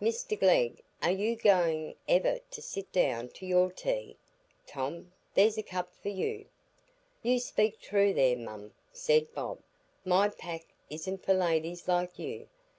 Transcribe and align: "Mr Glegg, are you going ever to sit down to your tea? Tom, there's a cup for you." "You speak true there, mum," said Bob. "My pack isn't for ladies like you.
"Mr 0.00 0.40
Glegg, 0.40 0.82
are 1.02 1.10
you 1.10 1.36
going 1.36 1.94
ever 2.08 2.38
to 2.50 2.62
sit 2.62 2.90
down 2.90 3.28
to 3.28 3.44
your 3.44 3.70
tea? 3.70 4.16
Tom, 4.66 5.12
there's 5.34 5.58
a 5.58 5.62
cup 5.62 5.92
for 6.00 6.08
you." 6.08 6.46
"You 7.22 7.38
speak 7.38 7.78
true 7.80 8.14
there, 8.14 8.38
mum," 8.38 8.72
said 8.94 9.34
Bob. 9.34 9.58
"My 10.02 10.30
pack 10.30 10.64
isn't 10.88 11.22
for 11.22 11.34
ladies 11.34 11.86
like 11.86 12.18
you. 12.18 12.48